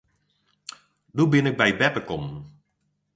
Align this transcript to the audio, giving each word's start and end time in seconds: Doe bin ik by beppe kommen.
Doe 1.15 1.27
bin 1.31 1.49
ik 1.49 1.57
by 1.59 1.69
beppe 1.79 2.01
kommen. 2.09 2.35